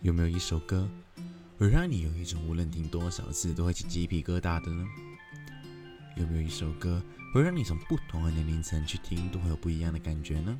[0.00, 0.88] 有没有一首歌
[1.58, 4.86] 会让你有一种无论听多少次都会起鸡皮疙瘩的呢？
[6.16, 7.02] 有没有一首歌
[7.34, 10.56] 会让你从不同的年龄层去听都会有不一样的感觉呢？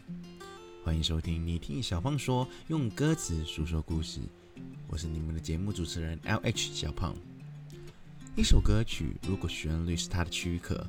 [0.82, 4.20] 欢迎收听你听小胖说，用歌词诉说故事。
[4.88, 7.14] 我是你们的节目主持人 L H 小胖。
[8.34, 10.84] 一首歌曲如果旋律是它的躯壳，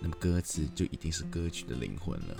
[0.00, 2.36] 那么歌词就一定是歌曲的灵魂了。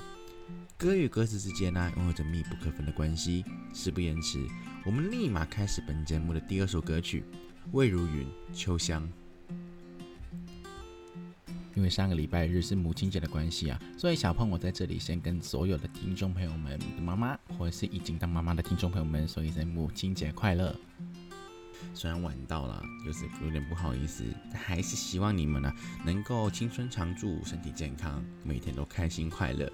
[0.83, 3.45] 歌与歌词之间呢，拥有着密不可分的关系。
[3.73, 4.45] 事不宜迟，
[4.85, 7.23] 我们立马开始本节目的第二首歌曲
[7.71, 9.09] 《魏如云秋香》。
[11.77, 20.75] 因为上个礼拜日是母亲节的关系啊，所以小胖我在这里先跟所有的听众朋友们的妈妈，或者是已经当妈妈的听众朋友们说一声母亲节快乐。
[21.95, 25.73] 虽然晚到了，就是有点不好意思，但还是希望你们呢
[26.05, 29.73] 能够青春常驻，身体健康，每天都开心快乐。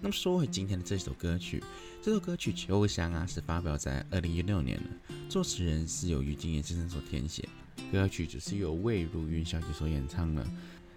[0.00, 1.62] 那么说回今天的这首歌曲，
[2.02, 4.84] 这首歌曲《秋香》啊是发表在二零一六年的，
[5.28, 7.48] 作词人是由于金燕先生所填写，
[7.90, 10.46] 歌曲只是由魏如云小姐所演唱的。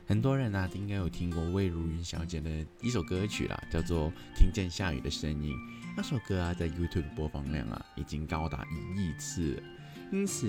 [0.05, 5.53] 很多人啊，应该有听过魏如云小姐的一首歌曲啦，叫做《听见下雨的声音》。
[5.95, 9.61] 那首歌啊，在 YouTube 播放量啊，已经高达一亿次，
[10.11, 10.47] 因此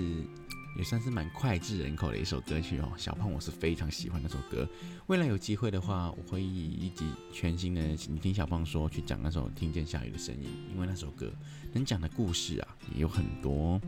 [0.77, 2.91] 也算是蛮脍炙人口的一首歌曲哦。
[2.97, 4.67] 小胖我是非常喜欢那首歌，
[5.07, 11.31] 未来有机会的话，我会以一集全新的《你听小胖说》去讲那首《听见下雨的声音》，因为那首歌
[11.73, 13.79] 能讲的故事啊，也有很多。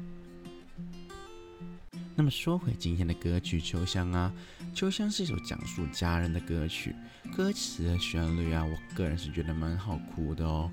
[2.16, 4.31] 那么说回今天的歌曲《秋香》啊，
[4.75, 6.95] 《秋香》是一首讲述家人的歌曲，
[7.36, 10.70] 歌词的旋律啊，我个人是觉得蛮好哭的哦。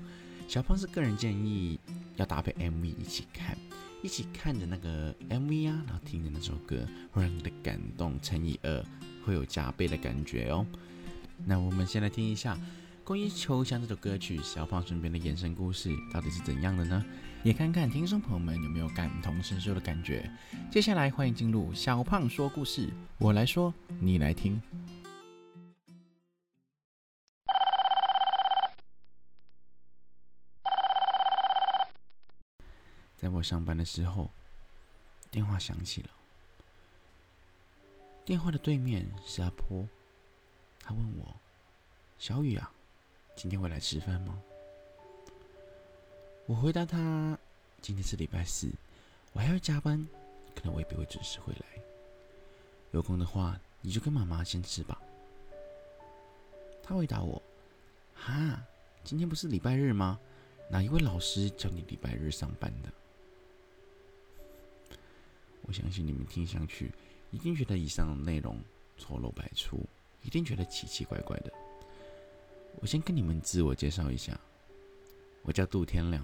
[0.47, 1.79] 小胖是个人建议
[2.17, 3.57] 要搭配 MV 一起看，
[4.01, 8.85] 一起看着那个 MV 啊，然后听着那首歌，会让你的感动乘以二，
[9.25, 10.65] 会有加倍的感觉哦。
[11.45, 12.57] 那我们先来听一下。
[13.03, 17.03] 关于《秋香》这首歌曲，小胖身边的衍生故事到底是怎样的呢？
[17.43, 20.29] 也看看听众朋友们有没有感同身受的感觉。
[20.71, 24.61] 接下来，欢迎进入小胖说故事，我来说，你来听。
[33.41, 34.29] 我上班的时候，
[35.31, 36.09] 电话响起了。
[38.23, 39.87] 电话的对面是阿婆，
[40.79, 41.35] 他问我
[42.19, 42.71] ：“小雨啊。”
[43.35, 44.39] 今天会来吃饭吗？
[46.45, 47.35] 我回答他
[47.81, 48.69] ：“今天是礼拜四，
[49.33, 50.07] 我还要加班，
[50.53, 51.65] 可能未必会准时回来。
[52.91, 55.01] 有空的话，你就跟妈妈先吃吧。”
[56.83, 57.41] 他回答我
[58.13, 58.63] ：“哈，
[59.03, 60.19] 今天不是礼拜日吗？
[60.69, 62.93] 哪一位老师叫你礼拜日上班的？”
[65.63, 66.91] 我相信你们听上去
[67.31, 68.57] 一定觉得以上内容
[68.97, 69.79] 错漏百出，
[70.23, 71.51] 一定觉得奇奇怪怪的。
[72.79, 74.39] 我先跟你们自我介绍一下，
[75.43, 76.23] 我叫杜天良，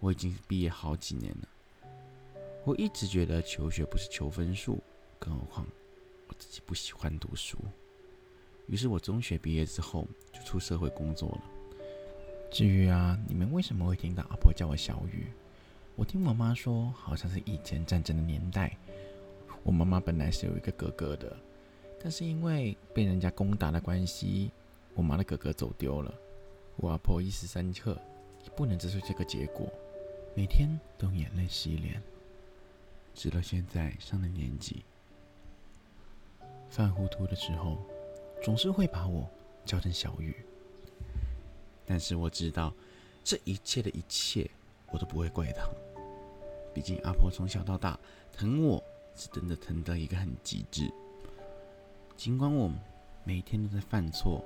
[0.00, 1.48] 我已经毕业好几年了。
[2.64, 4.82] 我一直觉得求学不是求分数，
[5.18, 5.66] 更何况
[6.28, 7.56] 我自己不喜欢读书。
[8.66, 11.42] 于是我中学毕业之后就出社会工作了。
[12.50, 15.26] 至于啊，你们为什么会听到阿婆叫我小雨？
[15.96, 18.76] 我听我妈说，好像是以前战争的年代，
[19.62, 21.34] 我妈妈本来是有一个哥哥的，
[21.98, 24.50] 但是因为被人家攻打的关系。
[24.94, 26.14] 我妈的哥哥走丢了，
[26.76, 27.98] 我阿婆一时三刻
[28.44, 29.66] 也不能接受这个结果，
[30.34, 32.02] 每天都眼泪洗脸，
[33.14, 34.84] 直到现在上了年纪，
[36.68, 37.78] 犯糊涂的时候，
[38.42, 39.26] 总是会把我
[39.64, 40.36] 叫成小雨。
[41.86, 42.72] 但是我知道，
[43.24, 44.50] 这一切的一切，
[44.90, 45.68] 我都不会怪他，
[46.76, 47.98] 毕竟阿婆从小到大
[48.30, 50.92] 疼我是真的疼到一个很极致，
[52.18, 52.70] 尽管我
[53.24, 54.44] 每天都在犯错。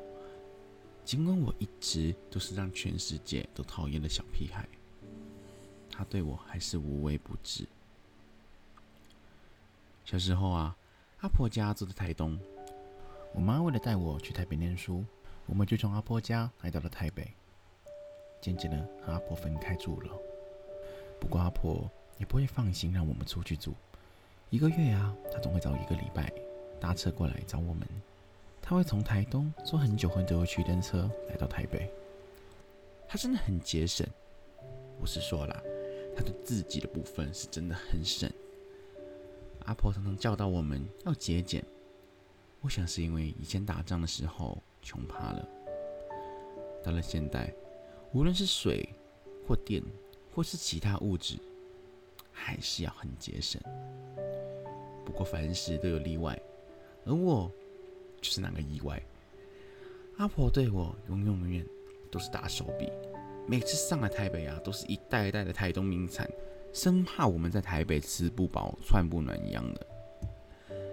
[1.04, 4.64] 尽管我一直都是让全世界都讨厌的小屁孩，
[5.90, 7.66] 他对我还是无微不至。
[10.04, 10.76] 小时候啊，
[11.22, 12.38] 阿婆家住在台东，
[13.34, 15.04] 我妈为了带我去台北念书，
[15.46, 17.28] 我们就从阿婆家来到了台北，
[18.40, 20.16] 渐渐的和阿婆分开住了。
[21.19, 21.90] 不过阿婆
[22.20, 23.75] 也不会放心让我们出去住，
[24.50, 26.31] 一个月啊，他总会找一个礼拜
[26.78, 27.88] 搭车过来找我们。
[28.61, 31.90] 他会从台东坐很久很久的区间车来到台北。
[33.08, 34.06] 他真的很节省，
[35.00, 35.61] 我是说啦，
[36.14, 38.31] 他的自己的部分是真的很省。
[39.64, 41.64] 阿婆常常教导我们要节俭，
[42.61, 45.49] 我想是因为以前打仗的时候穷怕了。
[46.84, 47.52] 到了现代，
[48.12, 48.88] 无论是水
[49.49, 49.82] 或电
[50.34, 51.38] 或是其他物质，
[52.32, 53.61] 还是要很节省。
[55.05, 56.41] 不过凡事都有例外，
[57.05, 57.50] 而我。
[58.23, 59.03] 就是那个意外，
[60.19, 61.67] 阿婆对我永永远远
[62.12, 62.87] 都是大手笔。
[63.47, 66.31] 每次上来台北啊，都是一袋一袋的台东名产，
[66.71, 69.87] 生怕我们在台北吃不饱穿不暖一样的。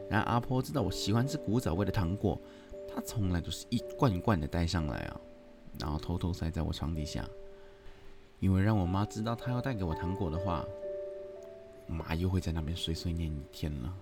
[0.09, 2.39] 然而阿婆知道我喜欢吃古早味的糖果，
[2.87, 5.19] 她从来都是一罐一罐的带上来啊，
[5.81, 7.27] 然后偷偷塞在我床底下，
[8.39, 10.65] 因为让我妈知道她要带给我糖果的话，
[11.87, 13.93] 妈又会在那边碎碎念一天了。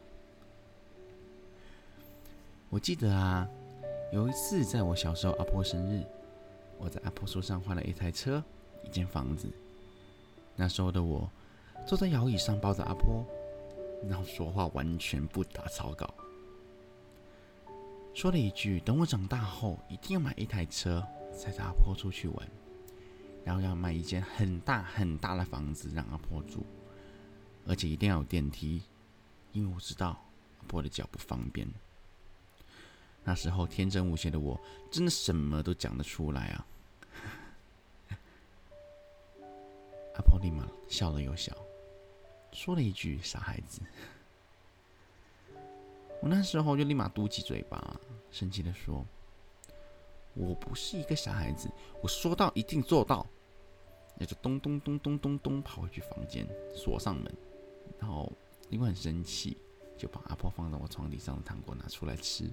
[2.70, 3.48] 我记得啊，
[4.12, 6.04] 有一次在我小时候阿婆生日，
[6.78, 8.44] 我在阿婆手上换了一台车、
[8.84, 9.48] 一间房子。
[10.56, 11.30] 那时候的我
[11.86, 13.26] 坐在摇椅上抱着阿婆，
[14.10, 16.14] 然后说话完全不打草稿，
[18.14, 22.48] 说了一句：“等我长大后一定要买一台车，载着阿婆出去玩，
[23.44, 26.66] 然后要买一间很大很大的房子让阿婆住，
[27.68, 28.82] 而且一定要有电梯，
[29.52, 30.22] 因为我知道
[30.60, 31.68] 阿婆的脚不方便。”
[33.28, 34.60] 那时候天真无邪的我，
[34.92, 36.68] 真的什么都讲得出来啊！
[40.14, 41.52] 阿婆立马笑了又笑，
[42.52, 43.82] 说了一句：“傻孩子。”
[46.22, 48.00] 我那时候就立马嘟起嘴巴，
[48.32, 49.04] 生气的说
[50.36, 51.68] ：“我不是一个傻孩子，
[52.04, 53.26] 我说到一定做到。”
[54.18, 57.36] 那就咚咚咚咚咚咚跑回去房间，锁上门，
[58.00, 58.32] 然后
[58.70, 59.58] 因为很生气，
[59.98, 62.50] 就把阿婆放在我床底上的糖果拿出来吃。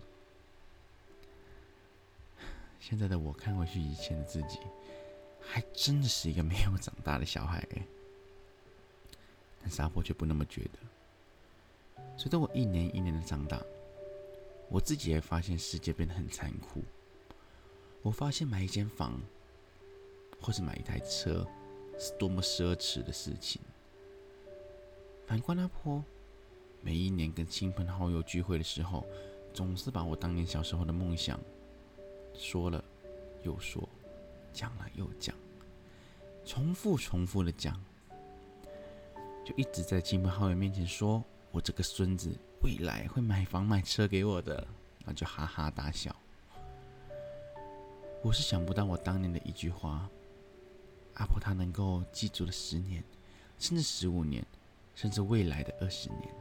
[2.80, 4.58] 现在的我看回去以前的自己，
[5.40, 7.82] 还真的是一个没有长大的小孩哎。
[9.62, 10.78] 但沙婆却不那么觉得。
[12.16, 13.62] 随着我一年一年的长大，
[14.68, 16.82] 我自己也发现世界变得很残酷。
[18.02, 19.20] 我发现买一间房，
[20.40, 21.46] 或是买一台车，
[21.96, 23.60] 是多么奢侈的事情。
[25.32, 26.04] 反观阿婆，
[26.82, 29.06] 每一年跟亲朋好友聚会的时候，
[29.54, 31.40] 总是把我当年小时候的梦想。
[32.34, 32.84] 说了
[33.42, 33.88] 又说，
[34.52, 35.34] 讲了又讲，
[36.44, 37.82] 重复重复的讲，
[39.42, 44.68] 就一直在亲朋好友面前说：“我这个孙子未来会买房买车给我的。”
[45.06, 46.14] 那就哈哈大笑。
[48.22, 50.10] 我是想不到我当年的一句话，
[51.14, 53.02] 阿婆她能够记住了十年，
[53.58, 54.46] 甚至十五年，
[54.94, 56.34] 甚至未来的二十年。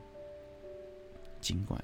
[1.40, 1.84] 尽管。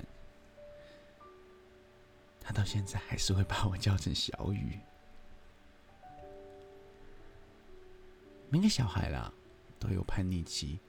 [2.39, 4.79] 他到现在还是会把我叫成小雨。
[8.49, 9.33] 每个小孩啦
[9.77, 10.79] 都有叛逆期，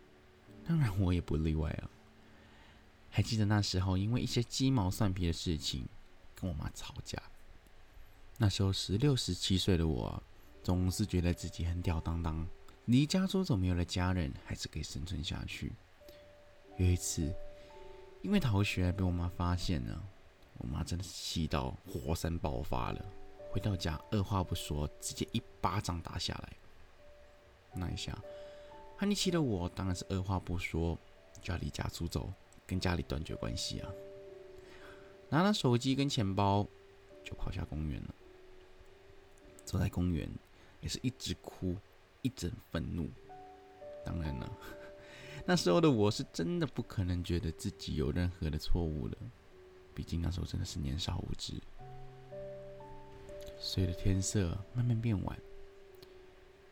[0.65, 1.91] 当然我也不例外啊。
[3.11, 5.85] 还记得那时候因为一些鸡毛蒜皮的事情
[6.37, 7.21] 跟我妈吵架。
[8.37, 10.23] 那时候十六、十七岁的我，
[10.63, 12.47] 总是觉得自己很吊当当，
[12.89, 15.71] 离家出走没有了家人，还是可以生存下去。
[16.79, 17.31] 有一次，
[18.23, 20.03] 因为逃学被我妈发现了。
[20.57, 23.05] 我妈真的气到火山爆发了，
[23.51, 26.53] 回到家二话不说，直接一巴掌打下来。
[27.75, 28.19] 那一下，
[28.97, 30.99] 叛逆期的我当然是二话不说
[31.43, 32.33] 就要离家出走，
[32.67, 33.93] 跟家里断绝关系啊！
[35.29, 36.67] 拿了手机跟钱包
[37.23, 38.15] 就跑下公园了。
[39.67, 40.27] 走在公园
[40.81, 41.77] 也是一直哭，
[42.23, 43.09] 一阵愤怒。
[44.05, 44.59] 当然了，
[45.45, 49.17] 那时候的我是真的不可能觉得自己有任何的错误了。
[49.95, 51.55] 毕竟那时候真的是年少无知。
[53.59, 55.37] 随着天色慢慢变晚，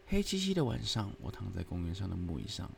[0.06, 2.70] 黑漆漆的晚上，我躺在公园上的木椅上，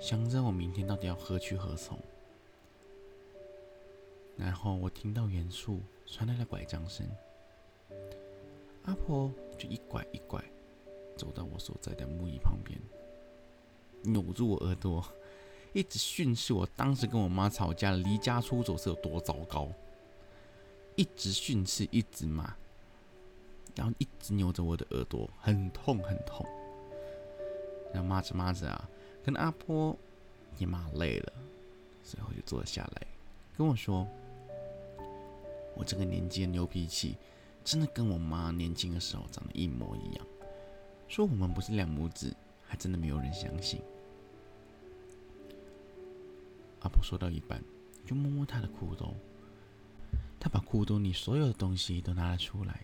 [0.00, 1.98] 想着我明天到底要何去何从。
[4.36, 7.06] 然后我听到远处传来了拐杖声，
[8.84, 10.42] 阿婆就一拐一拐
[11.16, 12.78] 走到我所在的木椅旁边，
[14.02, 15.04] 扭住我耳朵。
[15.72, 19.68] 一直训斥我当时跟我妈吵架离家出走是有多糟糕，
[20.94, 22.54] 一直训斥，一直骂，
[23.74, 26.46] 然后一直扭着我的耳朵，很痛很痛。
[27.92, 28.88] 然后骂着骂着啊，
[29.24, 29.96] 跟阿婆
[30.58, 31.32] 也骂累了，
[32.04, 33.06] 最后就坐了下来，
[33.58, 34.06] 跟我说
[35.74, 37.16] ：“我这个年纪的牛脾气，
[37.64, 40.26] 真的跟我妈年轻的时候长得一模一样。
[41.14, 42.34] 说我们不是两母子，
[42.66, 43.80] 还真的没有人相信。”
[46.82, 47.62] 阿婆说到一半，
[48.04, 49.14] 就摸摸她的裤兜。
[50.40, 52.80] 她把裤兜里所有的东西都拿了出来，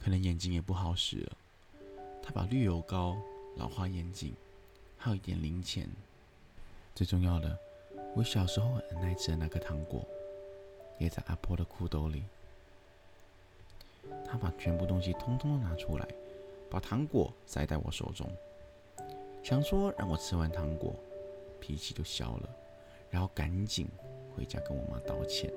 [0.00, 1.36] 可能眼睛也不好使了。
[2.20, 3.16] 她把绿油膏、
[3.54, 4.34] 老花眼镜，
[4.98, 5.88] 还有一点零钱，
[6.92, 7.56] 最重要的，
[8.16, 10.04] 我小时候很爱吃的那个糖果，
[10.98, 12.24] 也在阿婆的裤兜里。
[14.24, 16.08] 她把全部东西通通都拿出来，
[16.70, 18.30] 把糖果塞在我手中，
[19.42, 20.94] 想说让我吃完糖果，
[21.60, 22.48] 脾气就消了。
[23.08, 23.86] 然后赶紧
[24.34, 25.50] 回家跟我妈道歉。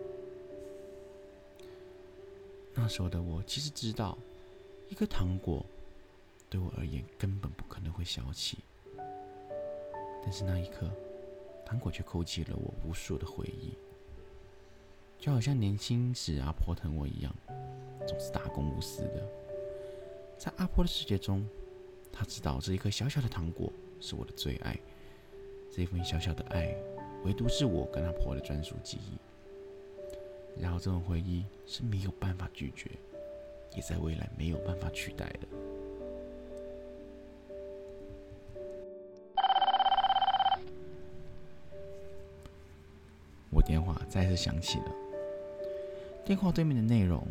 [2.73, 4.17] 那时候的我其实知道，
[4.87, 5.65] 一个糖果
[6.49, 8.59] 对我而言根本不可能会消气，
[10.23, 10.89] 但是那一刻，
[11.65, 13.73] 糖果却勾起了我无数的回忆，
[15.19, 17.35] 就好像年轻时阿婆疼我一样，
[18.07, 19.27] 总是大公无私的。
[20.39, 21.45] 在阿婆的世界中，
[22.13, 23.69] 她知道这一颗小小的糖果
[23.99, 24.79] 是我的最爱，
[25.69, 26.73] 这份小小的爱，
[27.25, 29.17] 唯独是我跟阿婆的专属记忆。
[30.61, 32.89] 然后这种回忆是没有办法拒绝，
[33.75, 35.47] 也在未来没有办法取代的。
[43.49, 44.95] 我电话再次响起了，
[46.23, 47.27] 电话对面的内容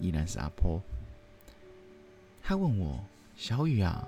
[0.00, 0.80] 依然是阿婆。
[2.48, 3.02] 他问我
[3.34, 4.06] ：“小雨啊，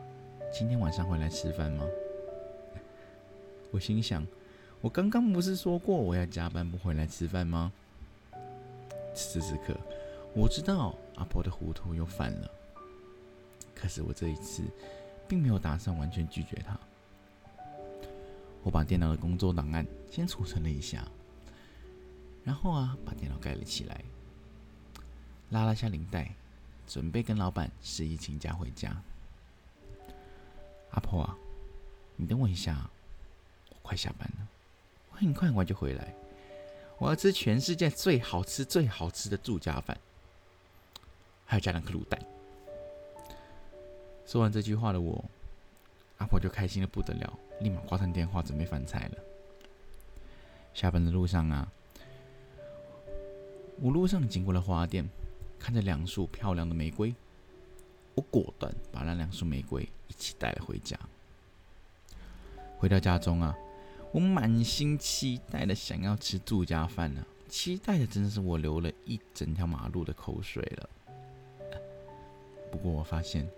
[0.52, 1.84] 今天晚上会来吃饭吗？”
[3.72, 4.24] 我心想
[4.80, 7.72] ：“我刚刚不是说过我要加班不回来吃饭吗？”
[9.12, 9.76] 此时此刻，
[10.34, 12.48] 我知道阿婆的糊涂又犯了。
[13.74, 14.62] 可是我这一次
[15.26, 16.78] 并没有打算完全拒绝他。
[18.62, 21.04] 我把电脑的工作档案先储存了一下。
[22.44, 24.00] 然后啊，把电脑盖了起来，
[25.50, 26.30] 拉了下领带，
[26.88, 28.96] 准备跟老板示意请假回家。
[30.92, 31.36] 阿婆啊，
[32.16, 32.90] 你等我一下，
[33.68, 34.48] 我快下班了，
[35.12, 36.14] 我很快很快就回来。
[36.96, 39.96] 我要吃全世界最好吃、最好吃的住家饭，
[41.44, 42.18] 还要加两颗卤蛋。
[44.26, 45.24] 说完这句话的我，
[46.16, 49.18] 阿婆就开心的不得了，立马挂上电话准备饭菜了。
[50.72, 51.70] 下班的路上啊。
[53.80, 55.08] 我路上经过了花店，
[55.58, 57.14] 看着两束漂亮的玫瑰，
[58.14, 60.98] 我果断把那两束玫瑰一起带了回家。
[62.78, 63.56] 回到家中啊，
[64.12, 70.88] 我满心期待的想要吃住家饭呢，期待的真的是我流了一整条马路的口水了。
[72.70, 73.48] 不过我发现，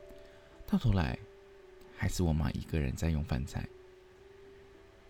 [0.67, 1.19] 到头来
[1.97, 3.69] 还是我妈一个人在用饭菜。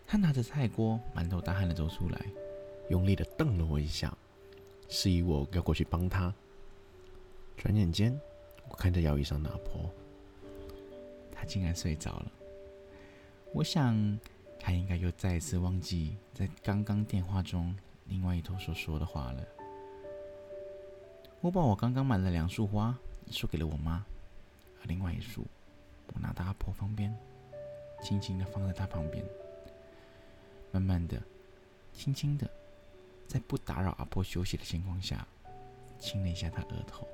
[0.07, 2.27] 她拿着菜锅，满头大汗的走出来，
[2.89, 4.13] 用力的瞪了我一下。
[4.89, 6.35] 示意我要过去帮她。
[7.61, 8.19] 转眼间，
[8.71, 9.91] 我看着摇椅上的阿婆，
[11.31, 12.33] 她竟然睡着了。
[13.53, 14.19] 我想，
[14.59, 17.77] 她应该又再一次忘记在刚刚电话中
[18.07, 19.47] 另外一头所说的话了。
[21.43, 24.03] 我把我刚刚买了两束花，一束给了我妈，
[24.81, 25.47] 而另外一束，
[26.15, 27.15] 我拿到阿婆旁边，
[28.03, 29.23] 轻轻的放在她旁边，
[30.73, 31.21] 慢慢的，
[31.93, 32.51] 轻轻的。
[33.29, 35.29] 在不打扰阿婆休息的情况下，
[35.99, 37.07] 亲了一下她额头。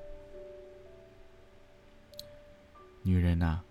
[3.07, 3.63] 女人啊，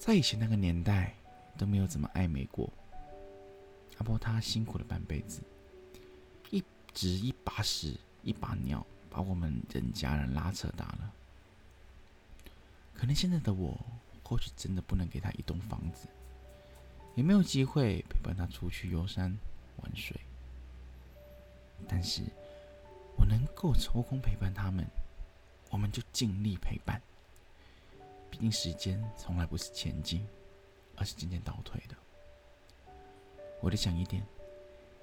[0.00, 1.14] 在以前那个年代
[1.56, 2.68] 都没有怎么爱美过。
[3.98, 5.40] 阿婆她辛苦了半辈子，
[6.50, 6.60] 一
[6.92, 11.12] 直一把屎一把尿，把我们人家人拉扯大了。
[12.92, 13.78] 可能现在的我，
[14.24, 16.08] 或许真的不能给她一栋房子，
[17.14, 19.38] 也没有机会陪伴她出去游山
[19.76, 20.20] 玩水。
[21.86, 22.22] 但是，
[23.16, 24.84] 我能够抽空陪伴他们，
[25.70, 27.00] 我们就尽力陪伴。
[28.32, 30.26] 毕竟时间从来不是前进，
[30.96, 31.94] 而是渐渐倒退的。
[33.60, 34.26] 我得想一点，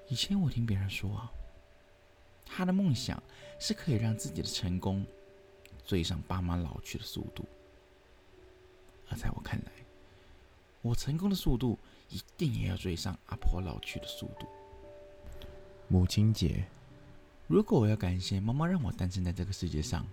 [0.08, 1.32] 以前我听别人说啊，
[2.44, 3.22] 他的梦想
[3.60, 5.06] 是可以让自己的成功
[5.86, 7.46] 追上爸妈老去的速度，
[9.10, 9.72] 而在我看来，
[10.82, 11.78] 我成功的速度
[12.10, 14.48] 一定也要追上阿婆老去的速度。
[15.88, 16.66] 母亲节，
[17.46, 20.06] 如果我要感谢妈妈让我诞生在这个世界上，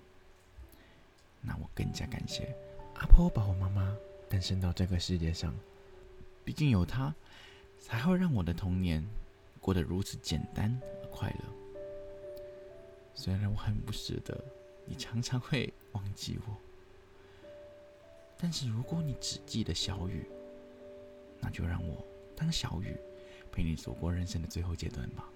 [1.41, 2.55] 那我更加感谢
[2.99, 3.97] 阿婆把我妈妈
[4.29, 5.55] 诞生到这个世界上。
[6.45, 7.15] 毕竟有她，
[7.79, 9.05] 才会让我的童年
[9.61, 11.45] 过得如此简单而快乐。
[13.15, 14.39] 虽然我很不舍得，
[14.85, 16.57] 你常常会忘记我，
[18.39, 20.25] 但是如果你只记得小雨，
[21.41, 22.05] 那就让我
[22.37, 22.97] 当小雨，
[23.51, 25.29] 陪你走过人生的最后阶段吧。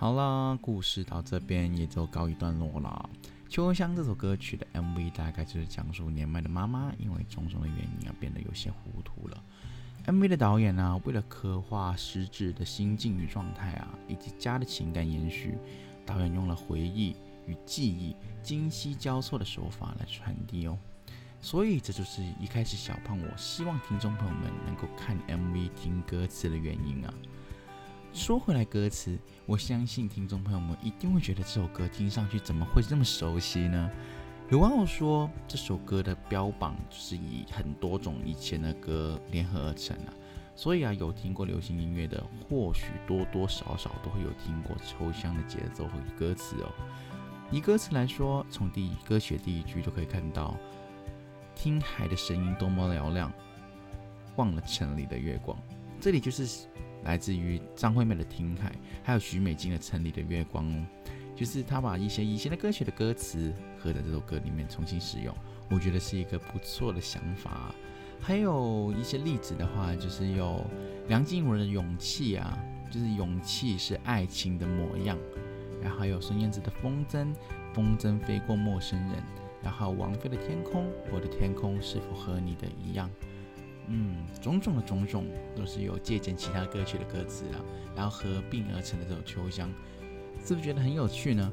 [0.00, 3.10] 好啦，故事到这边也就告一段落了。
[3.48, 9.42] 《秋香》这首歌曲的 MV 大概就是讲述年迈的妈妈因为种种的原因而变得有些糊涂了。
[10.06, 15.58] MV 的导演呢，为了刻画失智的心境与状态啊，以及家的情感延续，
[16.06, 17.16] 导演用了回忆
[17.48, 20.78] 与记忆今昔交错的手法来传递哦。
[21.40, 27.12] 所以这就是一开始小胖我希望听众朋友们能够看 MV 听歌词的原因啊。
[28.12, 33.90] 说回来，歌词，我相信听众朋友们一定会觉得这首歌听上去怎么会这么熟悉呢？
[34.50, 40.12] 有网友说，这首歌的标榜就是以很多种以前的歌联合而成啊，
[40.56, 46.72] 所以啊，有听过流行音乐的，或许多多少少都会有听过抽象的节奏和歌词哦。
[47.50, 50.56] 以歌词来说，从第一歌曲的第一句就可以看到，
[51.54, 53.30] 听海的声音多么嘹亮，
[54.36, 55.56] 忘了城里的月光。
[56.00, 56.66] 这里就是
[57.04, 58.70] 来自于张惠妹的《听海》，
[59.02, 60.86] 还有许美静的《城里的月光》哦。
[61.36, 65.32] 就是他把一些以前的歌曲的歌词合在这首歌里面重新使用，
[65.70, 67.72] 我觉得是一个不错的想法。
[68.20, 70.64] 还有一些例子的话，就是有
[71.06, 72.58] 梁静茹的《勇气》啊，
[72.90, 75.16] 就是勇气是爱情的模样。
[75.80, 77.26] 然后还有孙燕姿的《风筝》，
[77.72, 79.22] 风筝飞过陌生人。
[79.62, 83.08] 然后王菲的《天空》，我的天空是否和你的一样？
[83.88, 85.26] 嗯，种种的种种
[85.56, 87.60] 都是有借鉴其他歌曲的歌词啊，
[87.96, 89.70] 然后合并而成的这种秋香。
[90.44, 91.50] 是不是觉得很有趣呢？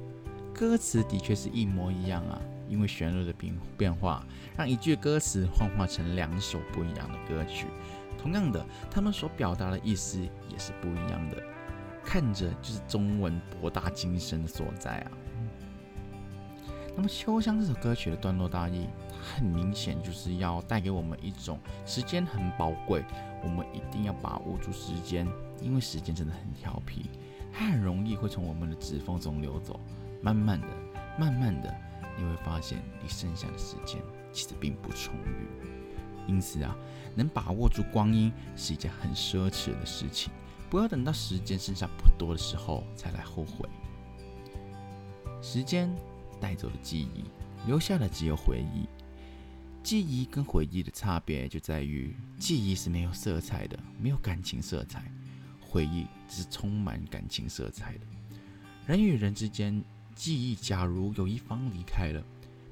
[0.53, 4.25] 歌词的确是一模一样啊，因为旋律的变变化，
[4.55, 7.65] 让一句歌词幻化成两首不一样的歌曲。
[8.17, 11.41] 同样的，他们所表达的意思也是不一样的。
[12.03, 15.11] 看着就是中文博大精深的所在啊。
[16.95, 18.87] 那么《秋香》这首歌曲的段落大意，
[19.25, 23.03] 很明显就是要带给我们一种时间很宝贵，
[23.43, 25.27] 我们一定要把握住时间，
[25.61, 27.09] 因为时间真的很调皮。
[27.51, 29.79] 它很容易会从我们的指缝中流走，
[30.21, 30.67] 慢慢的、
[31.17, 31.73] 慢慢的，
[32.17, 34.01] 你会发现你剩下的时间
[34.31, 35.47] 其实并不充裕。
[36.27, 36.75] 因此啊，
[37.15, 40.31] 能把握住光阴是一件很奢侈的事情。
[40.69, 43.69] 不要等到时间剩下不多的时候才来后悔。
[45.41, 45.89] 时间
[46.41, 47.23] 带走了记忆，
[47.67, 48.85] 留下的只有回忆。
[49.85, 55.03] 记忆跟回忆的差别就在于，记忆是没有色彩的，没有感情色彩。
[55.61, 57.99] 回忆只是充满感情色彩的。
[58.87, 59.79] 人与人之间，
[60.15, 62.23] 记忆假如有一方离开了，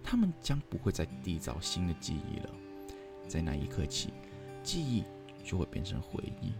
[0.03, 2.49] 他们将不会再缔造新的记忆了。
[3.27, 4.11] 在那一刻起，
[4.63, 5.03] 记忆
[5.45, 6.51] 就会变成回忆。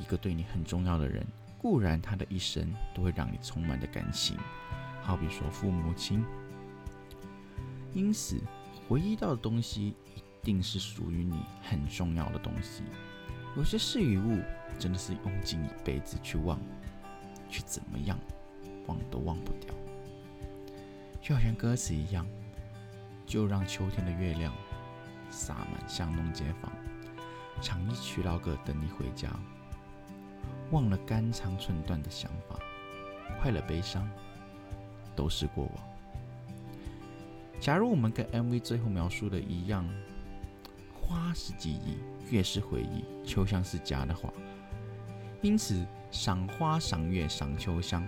[0.00, 1.26] 一个对你很重要的人，
[1.58, 4.36] 固然他的一生都会让你充满着感情，
[5.02, 6.24] 好比说父母亲。
[7.92, 8.38] 因此，
[8.88, 12.82] 回忆到的东西一定是属于你很重要的东西。
[13.56, 14.40] 有些事与物。
[14.78, 16.60] 真的是用尽一辈子去忘，
[17.48, 18.18] 去怎么样，
[18.86, 19.74] 忘都忘不掉。
[21.22, 22.26] 就好像歌词一样，
[23.24, 24.52] 就让秋天的月亮
[25.30, 26.70] 洒满巷弄街坊，
[27.62, 29.30] 唱一曲老歌等你回家。
[30.72, 32.58] 忘了肝肠寸断的想法，
[33.40, 34.06] 快乐悲伤
[35.14, 35.95] 都是过往。
[37.58, 39.88] 假如我们跟 MV 最后描述的一样，
[40.94, 41.98] 花是记忆，
[42.30, 44.32] 月是回忆，秋香是家的话。
[45.42, 48.02] 因此，赏花、赏月、赏秋香，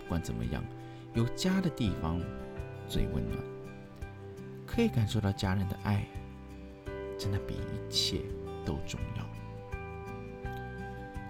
[0.00, 0.62] 不管怎么样，
[1.14, 2.20] 有家的地方
[2.88, 3.38] 最温暖，
[4.66, 6.04] 可以感受到家人的爱，
[7.18, 8.20] 真的比一切
[8.64, 9.26] 都重要。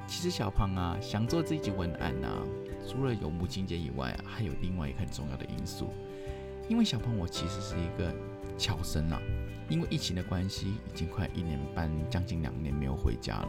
[0.06, 2.42] 其实，小胖啊，想做这一集文案啊，
[2.86, 5.92] 除了有母亲节以外，还有另外一个很重要的因素。
[6.70, 8.14] 因为小胖我其实是一个
[8.56, 9.20] 侨生啊，
[9.68, 13.48] 因为疫情的关系，已经快一年半，将近两年没有回家了。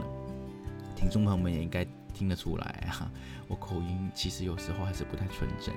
[0.96, 3.08] 听众朋友们也应该听得出来哈，
[3.46, 5.72] 我口音其实有时候还是不太纯正。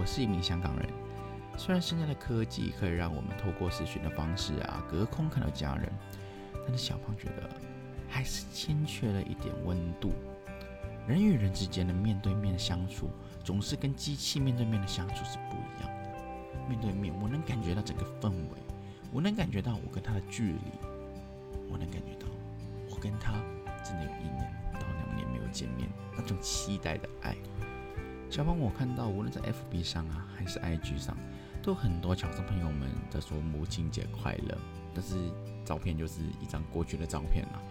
[0.00, 0.88] 我是一名香港人，
[1.58, 5.92] 虽然现在的科技可以让我们透过视讯的方式啊，隔空看到家人，
[6.66, 7.46] 但是小胖觉得
[8.08, 10.14] 还是欠缺了一点温度。
[11.06, 13.10] 人与人之间的面对面的相处，
[13.44, 15.95] 总是跟机器面对面的相处是不一样。
[16.68, 18.58] 面对面，我能感觉到整个氛围，
[19.12, 20.60] 我能感觉到我跟他的距离，
[21.70, 22.26] 我能感觉到
[22.90, 23.32] 我跟他
[23.84, 25.46] 真的有一年到两年没有。
[25.52, 27.34] 见面那种期待的爱，
[28.28, 31.16] 小胖，我看到无论在 FB 上啊，还是 IG 上，
[31.62, 34.58] 都很多侨生朋友们在说母亲节快乐。
[34.92, 35.14] 但是
[35.64, 37.62] 照片就是一张过去的照片了。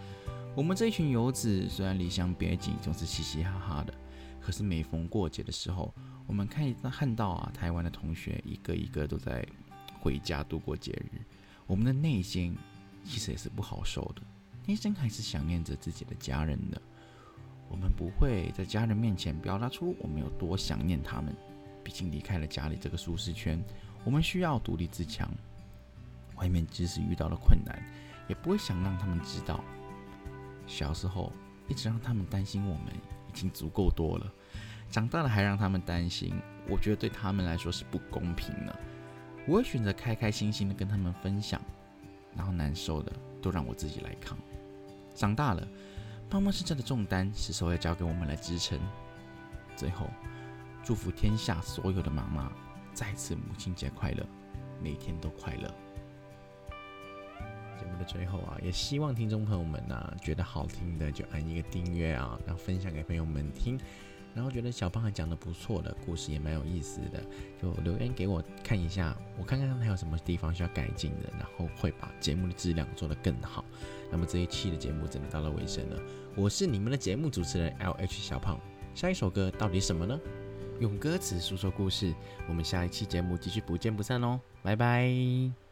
[0.56, 3.94] 我们这一群游子虽然离乡别井，总是嘻嘻哈哈的，
[4.40, 5.94] 可是每逢过节的时候，
[6.26, 9.46] 我们看看到啊，台湾的同学一个一个都在
[10.00, 11.20] 回家度过节日，
[11.66, 12.56] 我们的内心
[13.04, 14.22] 其实也是不好受的，
[14.66, 16.80] 内心还是想念着自己的家人的。
[17.68, 21.34] 我们不会在家人面前表达出我们有多想念他们，
[21.82, 23.62] 毕竟离开了家里这个舒适圈，
[24.04, 25.28] 我们需要独立自强。
[26.36, 27.82] 外面即使遇到了困难，
[28.28, 29.64] 也不会想让他们知道。
[30.66, 31.32] 小时候
[31.66, 32.92] 一直让他们担心我们
[33.28, 34.32] 已经足够多了，
[34.90, 36.34] 长大了还让他们担心，
[36.68, 38.78] 我觉得对他们来说是不公平的。
[39.46, 41.60] 我会选择开开心心的跟他们分享，
[42.34, 44.36] 然后难受的都让我自己来扛。
[45.14, 45.66] 长大了。
[46.28, 48.76] 妈妈身上的重担是时候要交给我们来支撑。
[49.76, 50.10] 最后，
[50.82, 52.52] 祝福天下所有的妈妈，
[52.92, 54.26] 再次母亲节快乐，
[54.82, 55.72] 每天都快乐。
[57.78, 63.78] 节目的最后啊，也希望听众朋友们呢，觉得好听的就按一个订阅啊，然后分享给朋友们听。
[64.36, 67.20] 然后觉得小胖还讲的不错的故事也蛮有意思的，
[67.60, 73.64] 就留言给我看一下，我看看还有什么地方需要改进的，然后会把节目的质量做得更好。
[74.12, 76.02] 那么这一期的节目真的到了尾声了，
[76.36, 78.60] 我是你们的节目主持人 L H 小胖，
[78.94, 80.20] 下一首歌到底什么呢？
[80.78, 82.14] 用歌词诉说故事，
[82.46, 85.65] 我们下一期节目继续不见不散哦，拜拜。